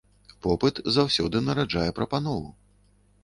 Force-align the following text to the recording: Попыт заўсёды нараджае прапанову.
Попыт 0.45 0.79
заўсёды 0.95 1.43
нараджае 1.49 1.85
прапанову. 1.99 2.49